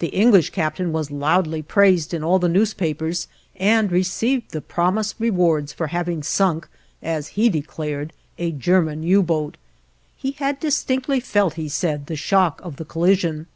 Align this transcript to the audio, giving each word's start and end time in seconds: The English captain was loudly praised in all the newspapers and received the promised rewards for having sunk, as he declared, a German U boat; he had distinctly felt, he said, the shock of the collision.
The 0.00 0.08
English 0.08 0.50
captain 0.50 0.90
was 0.90 1.12
loudly 1.12 1.62
praised 1.62 2.12
in 2.12 2.24
all 2.24 2.40
the 2.40 2.48
newspapers 2.48 3.28
and 3.54 3.92
received 3.92 4.50
the 4.50 4.60
promised 4.60 5.14
rewards 5.20 5.72
for 5.72 5.86
having 5.86 6.24
sunk, 6.24 6.66
as 7.00 7.28
he 7.38 7.48
declared, 7.48 8.12
a 8.36 8.50
German 8.50 9.04
U 9.04 9.22
boat; 9.22 9.56
he 10.16 10.32
had 10.32 10.58
distinctly 10.58 11.20
felt, 11.20 11.54
he 11.54 11.68
said, 11.68 12.06
the 12.06 12.16
shock 12.16 12.60
of 12.64 12.78
the 12.78 12.84
collision. 12.84 13.46